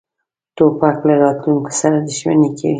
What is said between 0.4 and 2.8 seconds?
توپک له راتلونکې سره دښمني کوي.